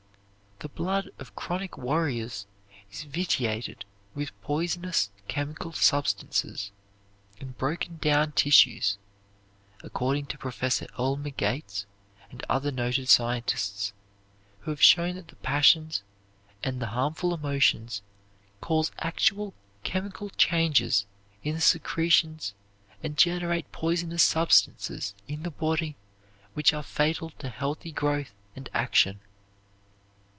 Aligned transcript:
The 0.59 0.69
blood 0.69 1.09
of 1.17 1.33
chronic 1.35 1.75
worriers 1.75 2.45
is 2.91 3.01
vitiated 3.05 3.83
with 4.13 4.39
poisonous 4.43 5.09
chemical 5.27 5.71
substances 5.73 6.71
and 7.39 7.57
broken 7.57 7.97
down 7.97 8.33
tissues, 8.33 8.99
according 9.81 10.27
to 10.27 10.37
Professor 10.37 10.85
Elmer 10.99 11.31
Gates 11.31 11.87
and 12.29 12.45
other 12.47 12.69
noted 12.69 13.09
scientists, 13.09 13.91
who 14.59 14.69
have 14.69 14.83
shown 14.83 15.15
that 15.15 15.29
the 15.29 15.35
passions 15.37 16.03
and 16.63 16.79
the 16.79 16.89
harmful 16.93 17.33
emotions 17.33 18.03
cause 18.61 18.91
actual 18.99 19.55
chemical 19.83 20.29
changes 20.29 21.07
in 21.43 21.55
the 21.55 21.61
secretions 21.61 22.53
and 23.01 23.17
generate 23.17 23.71
poisonous 23.71 24.21
substances 24.21 25.15
in 25.27 25.41
the 25.41 25.49
body 25.49 25.95
which 26.53 26.71
are 26.71 26.83
fatal 26.83 27.31
to 27.39 27.49
healthy 27.49 27.91
growth 27.91 28.35
and 28.55 28.69
action. 28.75 29.21